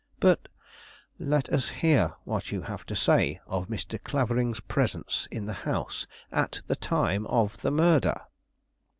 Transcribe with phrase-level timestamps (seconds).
[0.19, 0.47] "But"
[1.19, 4.03] "Let us hear what you have to say of Mr.
[4.03, 8.19] Clavering's presence in the house at the time of the murder."